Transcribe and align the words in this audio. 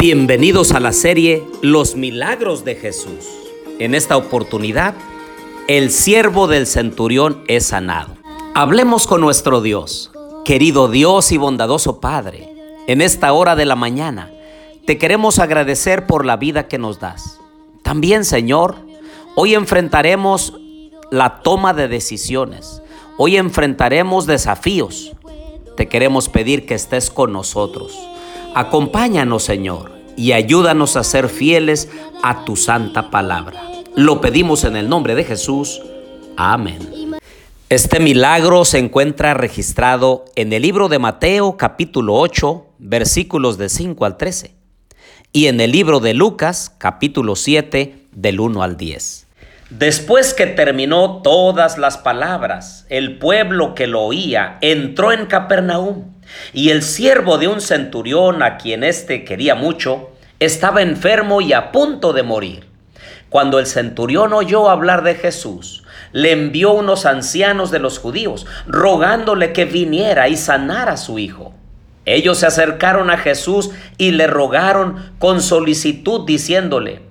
Bienvenidos 0.00 0.72
a 0.72 0.80
la 0.80 0.94
serie 0.94 1.44
Los 1.60 1.94
Milagros 1.94 2.64
de 2.64 2.74
Jesús. 2.74 3.28
En 3.78 3.94
esta 3.94 4.16
oportunidad, 4.16 4.94
el 5.68 5.90
siervo 5.90 6.48
del 6.48 6.66
centurión 6.66 7.44
es 7.48 7.66
sanado. 7.66 8.16
Hablemos 8.54 9.06
con 9.06 9.20
nuestro 9.20 9.60
Dios. 9.60 10.10
Querido 10.46 10.88
Dios 10.88 11.32
y 11.32 11.36
bondadoso 11.36 12.00
Padre, 12.00 12.48
en 12.86 13.02
esta 13.02 13.34
hora 13.34 13.56
de 13.56 13.66
la 13.66 13.76
mañana, 13.76 14.30
te 14.86 14.96
queremos 14.96 15.38
agradecer 15.38 16.06
por 16.06 16.24
la 16.24 16.38
vida 16.38 16.66
que 16.66 16.78
nos 16.78 16.98
das. 16.98 17.38
También, 17.82 18.24
Señor, 18.24 18.76
hoy 19.34 19.54
enfrentaremos 19.54 20.54
la 21.10 21.42
toma 21.42 21.74
de 21.74 21.88
decisiones. 21.88 22.80
Hoy 23.18 23.36
enfrentaremos 23.36 24.24
desafíos. 24.24 25.12
Te 25.76 25.88
queremos 25.88 26.30
pedir 26.30 26.64
que 26.64 26.72
estés 26.72 27.10
con 27.10 27.34
nosotros 27.34 27.98
Acompáñanos, 28.54 29.44
Señor, 29.44 29.92
y 30.16 30.32
ayúdanos 30.32 30.96
a 30.96 31.04
ser 31.04 31.28
fieles 31.28 31.88
a 32.22 32.44
tu 32.44 32.56
santa 32.56 33.10
palabra. 33.10 33.62
Lo 33.94 34.20
pedimos 34.20 34.64
en 34.64 34.76
el 34.76 34.88
nombre 34.88 35.14
de 35.14 35.24
Jesús. 35.24 35.80
Amén. 36.36 36.78
Este 37.68 38.00
milagro 38.00 38.64
se 38.64 38.78
encuentra 38.78 39.34
registrado 39.34 40.24
en 40.34 40.52
el 40.52 40.62
libro 40.62 40.88
de 40.88 40.98
Mateo 40.98 41.56
capítulo 41.56 42.14
8 42.14 42.66
versículos 42.78 43.56
de 43.56 43.68
5 43.68 44.04
al 44.04 44.16
13 44.16 44.54
y 45.32 45.46
en 45.46 45.60
el 45.60 45.70
libro 45.70 46.00
de 46.00 46.14
Lucas 46.14 46.74
capítulo 46.76 47.36
7 47.36 48.06
del 48.10 48.40
1 48.40 48.62
al 48.64 48.76
10. 48.76 49.28
Después 49.70 50.34
que 50.34 50.46
terminó 50.46 51.22
todas 51.22 51.78
las 51.78 51.96
palabras, 51.96 52.84
el 52.88 53.18
pueblo 53.18 53.76
que 53.76 53.86
lo 53.86 54.00
oía 54.00 54.58
entró 54.60 55.12
en 55.12 55.26
Capernaum 55.26 56.06
y 56.52 56.70
el 56.70 56.82
siervo 56.82 57.38
de 57.38 57.48
un 57.48 57.60
centurión 57.60 58.42
a 58.42 58.56
quien 58.56 58.84
éste 58.84 59.24
quería 59.24 59.54
mucho 59.54 60.10
estaba 60.38 60.82
enfermo 60.82 61.40
y 61.40 61.52
a 61.52 61.72
punto 61.72 62.12
de 62.12 62.22
morir. 62.22 62.66
Cuando 63.28 63.58
el 63.58 63.66
centurión 63.66 64.32
oyó 64.32 64.68
hablar 64.68 65.04
de 65.04 65.14
Jesús, 65.14 65.84
le 66.12 66.32
envió 66.32 66.72
unos 66.72 67.06
ancianos 67.06 67.70
de 67.70 67.78
los 67.78 67.98
judíos, 67.98 68.46
rogándole 68.66 69.52
que 69.52 69.64
viniera 69.64 70.28
y 70.28 70.36
sanara 70.36 70.92
a 70.92 70.96
su 70.96 71.18
hijo. 71.18 71.54
Ellos 72.06 72.38
se 72.38 72.46
acercaron 72.46 73.10
a 73.10 73.18
Jesús 73.18 73.70
y 73.98 74.10
le 74.12 74.26
rogaron 74.26 75.12
con 75.18 75.40
solicitud, 75.40 76.26
diciéndole, 76.26 77.02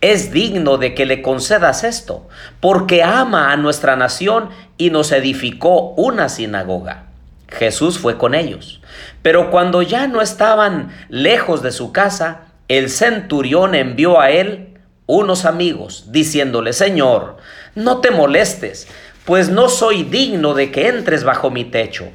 es 0.00 0.32
digno 0.32 0.76
de 0.76 0.94
que 0.94 1.06
le 1.06 1.22
concedas 1.22 1.82
esto, 1.82 2.28
porque 2.60 3.02
ama 3.02 3.52
a 3.52 3.56
nuestra 3.56 3.96
nación 3.96 4.50
y 4.76 4.90
nos 4.90 5.10
edificó 5.12 5.94
una 5.96 6.28
sinagoga. 6.28 7.06
Jesús 7.48 7.98
fue 7.98 8.18
con 8.18 8.34
ellos. 8.34 8.80
Pero 9.22 9.50
cuando 9.50 9.82
ya 9.82 10.06
no 10.06 10.20
estaban 10.20 10.90
lejos 11.08 11.62
de 11.62 11.72
su 11.72 11.92
casa, 11.92 12.42
el 12.68 12.90
centurión 12.90 13.74
envió 13.74 14.20
a 14.20 14.30
él 14.30 14.78
unos 15.06 15.44
amigos, 15.44 16.06
diciéndole, 16.12 16.72
Señor, 16.72 17.36
no 17.74 18.00
te 18.00 18.10
molestes, 18.10 18.88
pues 19.24 19.48
no 19.48 19.68
soy 19.68 20.02
digno 20.02 20.54
de 20.54 20.70
que 20.70 20.88
entres 20.88 21.24
bajo 21.24 21.50
mi 21.50 21.64
techo, 21.64 22.08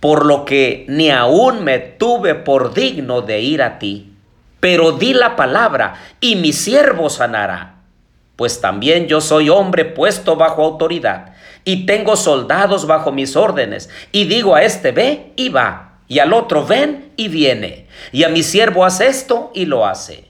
por 0.00 0.26
lo 0.26 0.44
que 0.44 0.86
ni 0.88 1.10
aún 1.10 1.62
me 1.62 1.78
tuve 1.78 2.34
por 2.34 2.74
digno 2.74 3.22
de 3.22 3.40
ir 3.40 3.62
a 3.62 3.78
ti 3.78 4.12
pero 4.66 4.90
di 4.90 5.14
la 5.14 5.36
palabra 5.36 5.94
y 6.20 6.34
mi 6.34 6.52
siervo 6.52 7.08
sanará. 7.08 7.76
Pues 8.34 8.60
también 8.60 9.06
yo 9.06 9.20
soy 9.20 9.48
hombre 9.48 9.84
puesto 9.84 10.34
bajo 10.34 10.64
autoridad 10.64 11.35
y 11.66 11.84
tengo 11.84 12.16
soldados 12.16 12.86
bajo 12.86 13.12
mis 13.12 13.34
órdenes 13.36 13.90
y 14.12 14.24
digo 14.24 14.54
a 14.54 14.62
este 14.62 14.92
ve 14.92 15.32
y 15.34 15.50
va 15.50 15.98
y 16.08 16.20
al 16.20 16.32
otro 16.32 16.64
ven 16.64 17.12
y 17.16 17.26
viene 17.26 17.88
y 18.12 18.22
a 18.22 18.28
mi 18.28 18.44
siervo 18.44 18.84
hace 18.84 19.08
esto 19.08 19.50
y 19.52 19.66
lo 19.66 19.84
hace. 19.84 20.24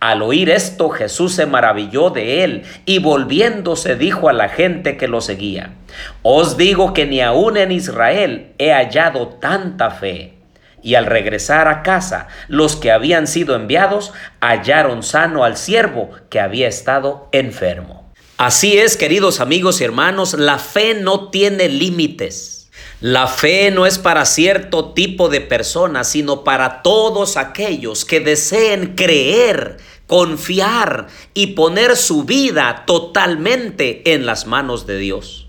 Al 0.00 0.20
oír 0.20 0.50
esto 0.50 0.90
Jesús 0.90 1.32
se 1.32 1.46
maravilló 1.46 2.10
de 2.10 2.44
él 2.44 2.64
y 2.84 2.98
volviéndose 2.98 3.96
dijo 3.96 4.28
a 4.28 4.34
la 4.34 4.50
gente 4.50 4.96
que 4.96 5.08
lo 5.08 5.20
seguía, 5.20 5.74
Os 6.22 6.56
digo 6.58 6.92
que 6.92 7.06
ni 7.06 7.20
aún 7.20 7.56
en 7.56 7.72
Israel 7.72 8.52
he 8.58 8.72
hallado 8.72 9.28
tanta 9.28 9.90
fe. 9.90 10.34
Y 10.82 10.96
al 10.96 11.06
regresar 11.06 11.68
a 11.68 11.82
casa, 11.82 12.26
los 12.48 12.74
que 12.74 12.90
habían 12.90 13.28
sido 13.28 13.54
enviados 13.54 14.12
hallaron 14.40 15.04
sano 15.04 15.44
al 15.44 15.56
siervo 15.56 16.10
que 16.28 16.40
había 16.40 16.66
estado 16.66 17.28
enfermo. 17.30 18.11
Así 18.36 18.76
es, 18.76 18.96
queridos 18.96 19.40
amigos 19.40 19.80
y 19.80 19.84
hermanos, 19.84 20.34
la 20.34 20.58
fe 20.58 20.94
no 20.94 21.30
tiene 21.30 21.68
límites. 21.68 22.70
La 23.00 23.26
fe 23.26 23.70
no 23.70 23.86
es 23.86 23.98
para 23.98 24.24
cierto 24.24 24.92
tipo 24.92 25.28
de 25.28 25.40
personas, 25.40 26.08
sino 26.08 26.44
para 26.44 26.82
todos 26.82 27.36
aquellos 27.36 28.04
que 28.04 28.20
deseen 28.20 28.94
creer, 28.94 29.78
confiar 30.06 31.08
y 31.34 31.48
poner 31.48 31.96
su 31.96 32.24
vida 32.24 32.84
totalmente 32.86 34.12
en 34.12 34.26
las 34.26 34.46
manos 34.46 34.86
de 34.86 34.98
Dios. 34.98 35.46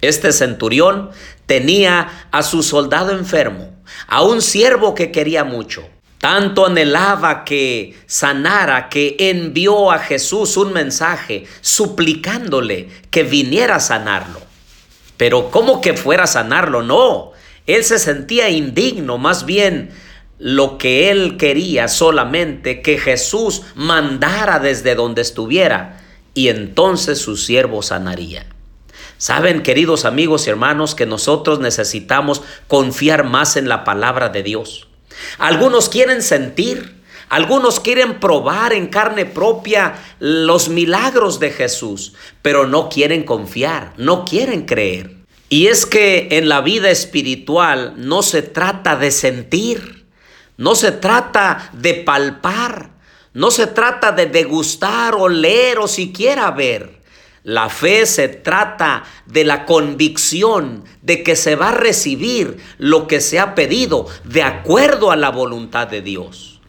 Este 0.00 0.32
centurión 0.32 1.10
tenía 1.46 2.28
a 2.30 2.42
su 2.42 2.62
soldado 2.62 3.12
enfermo 3.12 3.78
a 4.06 4.22
un 4.22 4.42
siervo 4.42 4.94
que 4.94 5.10
quería 5.10 5.44
mucho. 5.44 5.88
Tanto 6.18 6.66
anhelaba 6.66 7.44
que 7.44 7.96
sanara 8.06 8.88
que 8.88 9.16
envió 9.18 9.92
a 9.92 10.00
Jesús 10.00 10.56
un 10.56 10.72
mensaje 10.72 11.46
suplicándole 11.60 12.88
que 13.10 13.22
viniera 13.22 13.76
a 13.76 13.80
sanarlo. 13.80 14.40
Pero 15.16 15.50
¿cómo 15.50 15.80
que 15.80 15.94
fuera 15.94 16.24
a 16.24 16.28
sanarlo? 16.28 16.82
No, 16.82 17.32
él 17.66 17.84
se 17.84 17.98
sentía 17.98 18.48
indigno, 18.48 19.18
más 19.18 19.44
bien 19.44 19.90
lo 20.38 20.78
que 20.78 21.10
él 21.10 21.36
quería 21.36 21.88
solamente 21.88 22.82
que 22.82 22.98
Jesús 22.98 23.62
mandara 23.74 24.58
desde 24.58 24.94
donde 24.94 25.22
estuviera 25.22 26.00
y 26.34 26.48
entonces 26.48 27.18
su 27.18 27.36
siervo 27.36 27.82
sanaría. 27.82 28.46
Saben, 29.18 29.62
queridos 29.62 30.04
amigos 30.04 30.46
y 30.46 30.50
hermanos, 30.50 30.94
que 30.94 31.06
nosotros 31.06 31.58
necesitamos 31.58 32.42
confiar 32.68 33.24
más 33.24 33.56
en 33.56 33.68
la 33.68 33.82
palabra 33.82 34.28
de 34.28 34.44
Dios. 34.44 34.87
Algunos 35.38 35.88
quieren 35.88 36.22
sentir, 36.22 37.02
algunos 37.28 37.80
quieren 37.80 38.20
probar 38.20 38.72
en 38.72 38.86
carne 38.86 39.26
propia 39.26 39.94
los 40.18 40.68
milagros 40.68 41.40
de 41.40 41.50
Jesús, 41.50 42.14
pero 42.42 42.66
no 42.66 42.88
quieren 42.88 43.24
confiar, 43.24 43.92
no 43.96 44.24
quieren 44.24 44.64
creer. 44.64 45.16
Y 45.50 45.68
es 45.68 45.86
que 45.86 46.28
en 46.32 46.48
la 46.48 46.60
vida 46.60 46.90
espiritual 46.90 47.94
no 47.96 48.22
se 48.22 48.42
trata 48.42 48.96
de 48.96 49.10
sentir, 49.10 50.06
no 50.56 50.74
se 50.74 50.92
trata 50.92 51.70
de 51.72 51.94
palpar, 51.94 52.90
no 53.32 53.50
se 53.50 53.66
trata 53.66 54.12
de 54.12 54.26
degustar, 54.26 55.14
o 55.14 55.28
leer 55.28 55.78
o 55.78 55.88
siquiera 55.88 56.50
ver. 56.50 56.97
La 57.42 57.68
fe 57.70 58.04
se 58.06 58.28
trata 58.28 59.04
de 59.26 59.44
la 59.44 59.64
convicción 59.64 60.84
de 61.02 61.22
que 61.22 61.36
se 61.36 61.56
va 61.56 61.68
a 61.68 61.74
recibir 61.74 62.58
lo 62.78 63.06
que 63.06 63.20
se 63.20 63.38
ha 63.38 63.54
pedido 63.54 64.06
de 64.24 64.42
acuerdo 64.42 65.10
a 65.10 65.16
la 65.16 65.30
voluntad 65.30 65.88
de 65.88 66.02
Dios. 66.02 66.60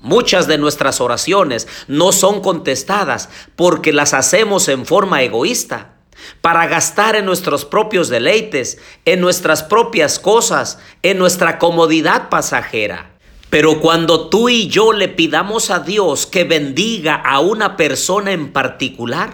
Muchas 0.00 0.46
de 0.46 0.58
nuestras 0.58 1.00
oraciones 1.00 1.66
no 1.88 2.12
son 2.12 2.40
contestadas 2.40 3.28
porque 3.56 3.92
las 3.92 4.14
hacemos 4.14 4.68
en 4.68 4.86
forma 4.86 5.22
egoísta, 5.22 5.94
para 6.40 6.66
gastar 6.66 7.16
en 7.16 7.26
nuestros 7.26 7.64
propios 7.64 8.08
deleites, 8.08 8.78
en 9.04 9.20
nuestras 9.20 9.62
propias 9.62 10.18
cosas, 10.18 10.78
en 11.02 11.18
nuestra 11.18 11.58
comodidad 11.58 12.28
pasajera. 12.28 13.16
Pero 13.50 13.80
cuando 13.80 14.28
tú 14.28 14.48
y 14.48 14.68
yo 14.68 14.92
le 14.92 15.08
pidamos 15.08 15.70
a 15.70 15.80
Dios 15.80 16.26
que 16.26 16.44
bendiga 16.44 17.14
a 17.14 17.40
una 17.40 17.76
persona 17.76 18.32
en 18.32 18.52
particular, 18.52 19.32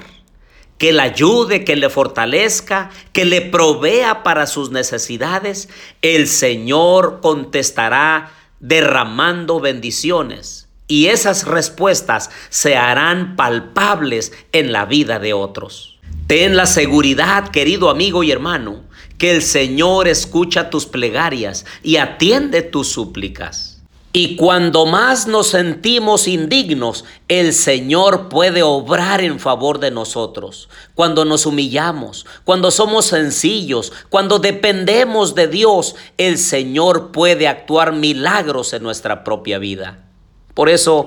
que 0.83 0.93
le 0.93 1.03
ayude, 1.03 1.63
que 1.63 1.77
le 1.77 1.89
fortalezca, 1.89 2.91
que 3.13 3.25
le 3.25 3.41
provea 3.41 4.25
para 4.25 4.49
sus 4.49 4.73
necesidades, 4.73 5.69
el 6.03 6.27
Señor 6.27 7.21
contestará 7.23 8.33
derramando 8.59 9.61
bendiciones. 9.61 10.67
Y 10.89 11.07
esas 11.07 11.47
respuestas 11.47 12.31
se 12.49 12.77
harán 12.77 13.37
palpables 13.37 14.33
en 14.51 14.73
la 14.73 14.85
vida 14.85 15.21
de 15.21 15.35
otros. 15.35 16.01
Ten 16.27 16.57
la 16.57 16.67
seguridad, 16.67 17.53
querido 17.53 17.89
amigo 17.89 18.25
y 18.25 18.33
hermano, 18.33 18.83
que 19.19 19.31
el 19.31 19.43
Señor 19.43 20.09
escucha 20.09 20.69
tus 20.69 20.87
plegarias 20.87 21.65
y 21.85 21.99
atiende 21.99 22.61
tus 22.61 22.89
súplicas. 22.89 23.72
Y 24.15 24.37
cuando 24.37 24.85
más 24.85 25.27
nos 25.27 25.47
sentimos 25.49 26.29
indignos, 26.29 27.07
el 27.29 27.55
Señor 27.55 28.29
puede 28.29 28.63
obrar 28.63 29.23
en 29.23 29.41
favor 29.41 29.79
de 29.79 29.91
nosotros. 29.91 30.69
Cuando 30.95 31.25
nos 31.25 31.47
humillamos, 31.47 32.27
cuando 32.45 32.71
somos 32.71 33.07
sencillos, 33.07 33.91
cuando 34.11 34.39
dependemos 34.39 35.35
de 35.35 35.49
Dios, 35.49 35.97
el 36.19 36.37
Señor 36.37 37.11
puede 37.11 37.49
actuar 37.49 37.95
milagros 37.95 38.75
en 38.75 38.83
nuestra 38.83 39.25
propia 39.25 39.59
vida. 39.59 40.05
Por 40.53 40.69
eso, 40.69 41.07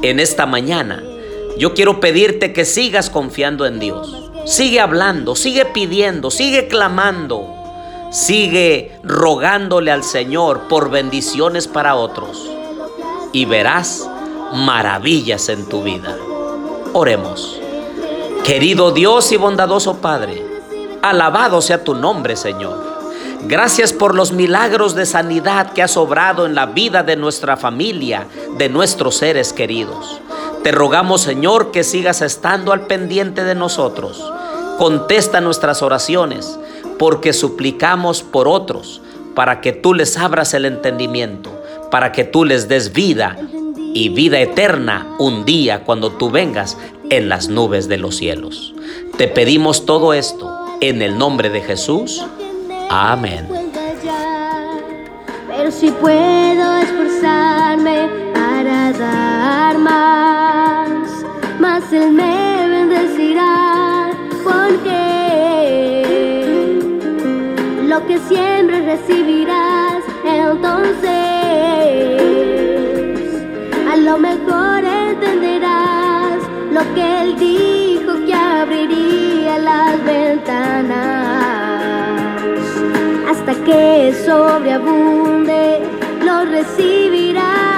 en 0.00 0.18
esta 0.18 0.46
mañana, 0.46 1.02
yo 1.58 1.74
quiero 1.74 2.00
pedirte 2.00 2.54
que 2.54 2.64
sigas 2.64 3.10
confiando 3.10 3.66
en 3.66 3.78
Dios. 3.78 4.30
Sigue 4.46 4.80
hablando, 4.80 5.36
sigue 5.36 5.66
pidiendo, 5.66 6.30
sigue 6.30 6.68
clamando 6.68 7.59
Sigue 8.10 8.98
rogándole 9.04 9.92
al 9.92 10.02
Señor 10.02 10.62
por 10.68 10.90
bendiciones 10.90 11.68
para 11.68 11.94
otros 11.94 12.50
y 13.32 13.44
verás 13.44 14.10
maravillas 14.52 15.48
en 15.48 15.68
tu 15.68 15.84
vida. 15.84 16.16
Oremos. 16.92 17.60
Querido 18.44 18.90
Dios 18.90 19.30
y 19.30 19.36
bondadoso 19.36 19.98
Padre, 19.98 20.44
alabado 21.02 21.62
sea 21.62 21.84
tu 21.84 21.94
nombre, 21.94 22.34
Señor. 22.34 22.90
Gracias 23.42 23.92
por 23.92 24.16
los 24.16 24.32
milagros 24.32 24.96
de 24.96 25.06
sanidad 25.06 25.72
que 25.72 25.82
has 25.82 25.96
obrado 25.96 26.46
en 26.46 26.56
la 26.56 26.66
vida 26.66 27.04
de 27.04 27.14
nuestra 27.14 27.56
familia, 27.56 28.26
de 28.58 28.68
nuestros 28.68 29.18
seres 29.18 29.52
queridos. 29.52 30.20
Te 30.64 30.72
rogamos, 30.72 31.20
Señor, 31.20 31.70
que 31.70 31.84
sigas 31.84 32.22
estando 32.22 32.72
al 32.72 32.82
pendiente 32.88 33.44
de 33.44 33.54
nosotros. 33.54 34.20
Contesta 34.78 35.40
nuestras 35.40 35.82
oraciones, 35.82 36.58
porque 37.00 37.32
suplicamos 37.32 38.22
por 38.22 38.46
otros, 38.46 39.00
para 39.34 39.62
que 39.62 39.72
tú 39.72 39.94
les 39.94 40.18
abras 40.18 40.52
el 40.52 40.66
entendimiento, 40.66 41.50
para 41.90 42.12
que 42.12 42.24
tú 42.24 42.44
les 42.44 42.68
des 42.68 42.92
vida 42.92 43.38
y 43.94 44.10
vida 44.10 44.38
eterna 44.38 45.06
un 45.18 45.46
día 45.46 45.82
cuando 45.84 46.10
tú 46.10 46.30
vengas 46.30 46.76
en 47.08 47.30
las 47.30 47.48
nubes 47.48 47.88
de 47.88 47.96
los 47.96 48.16
cielos. 48.16 48.74
Te 49.16 49.28
pedimos 49.28 49.86
todo 49.86 50.12
esto 50.12 50.54
en 50.82 51.00
el 51.00 51.16
nombre 51.16 51.48
de 51.48 51.62
Jesús. 51.62 52.22
Amén. 52.90 53.48
Pero 55.48 55.70
si 55.70 55.90
puedo 55.92 56.78
esforzarme 56.80 58.10
para 58.34 58.92
dar 58.92 59.39
recibirás, 68.90 70.02
entonces 70.24 71.10
a 73.92 73.96
lo 73.96 74.18
mejor 74.18 74.84
entenderás 74.84 76.38
lo 76.72 76.82
que 76.94 77.22
Él 77.22 77.36
dijo 77.38 78.12
que 78.26 78.34
abriría 78.34 79.58
las 79.58 80.04
ventanas 80.04 81.30
que 83.64 84.14
sobreabunde, 84.24 85.80
lo 86.24 86.44
recibirás. 86.44 87.69